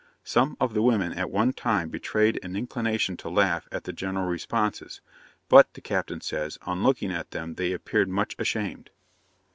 Some 0.23 0.57
of 0.59 0.73
the 0.73 0.81
women 0.81 1.13
at 1.13 1.29
one 1.29 1.53
time 1.53 1.89
betrayed 1.89 2.39
an 2.41 2.55
inclination 2.55 3.17
to 3.17 3.29
laugh 3.29 3.69
at 3.71 3.83
the 3.83 3.93
general 3.93 4.25
responses; 4.25 4.99
but, 5.47 5.71
the 5.75 5.81
captain 5.81 6.21
says, 6.21 6.57
on 6.63 6.81
looking 6.81 7.11
at 7.11 7.29
them 7.29 7.53
they 7.53 7.71
appeared 7.71 8.09
much 8.09 8.35
ashamed. 8.39 8.89